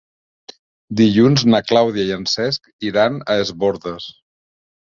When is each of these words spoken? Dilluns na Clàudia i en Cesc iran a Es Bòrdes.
Dilluns 1.01 1.43
na 1.55 1.59
Clàudia 1.73 2.07
i 2.09 2.15
en 2.17 2.25
Cesc 2.33 2.73
iran 2.91 3.21
a 3.35 3.39
Es 3.45 3.55
Bòrdes. 3.67 4.13